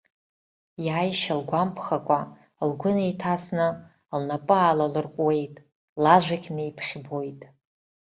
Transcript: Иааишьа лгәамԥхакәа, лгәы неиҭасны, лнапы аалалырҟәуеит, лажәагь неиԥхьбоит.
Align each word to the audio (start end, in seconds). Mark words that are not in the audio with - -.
Иааишьа 0.85 1.39
лгәамԥхакәа, 1.39 2.19
лгәы 2.69 2.89
неиҭасны, 2.95 3.67
лнапы 4.17 4.55
аалалырҟәуеит, 4.59 5.55
лажәагь 6.03 6.47
неиԥхьбоит. 6.55 7.41